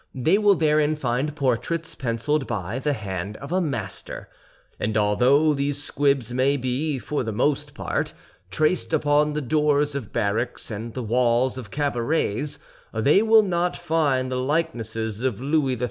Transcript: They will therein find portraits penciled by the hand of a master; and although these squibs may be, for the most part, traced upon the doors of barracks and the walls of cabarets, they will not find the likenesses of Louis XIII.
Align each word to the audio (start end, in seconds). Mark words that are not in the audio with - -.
They 0.15 0.39
will 0.39 0.55
therein 0.55 0.95
find 0.95 1.35
portraits 1.35 1.93
penciled 1.93 2.47
by 2.47 2.79
the 2.79 2.93
hand 2.93 3.37
of 3.37 3.51
a 3.51 3.61
master; 3.61 4.29
and 4.79 4.97
although 4.97 5.53
these 5.53 5.83
squibs 5.83 6.33
may 6.33 6.57
be, 6.57 6.97
for 6.97 7.23
the 7.23 7.31
most 7.31 7.75
part, 7.75 8.11
traced 8.49 8.93
upon 8.93 9.33
the 9.33 9.41
doors 9.41 9.93
of 9.93 10.11
barracks 10.11 10.71
and 10.71 10.95
the 10.95 11.03
walls 11.03 11.55
of 11.59 11.69
cabarets, 11.69 12.57
they 12.91 13.21
will 13.21 13.43
not 13.43 13.77
find 13.77 14.31
the 14.31 14.37
likenesses 14.39 15.21
of 15.21 15.39
Louis 15.39 15.75
XIII. 15.75 15.79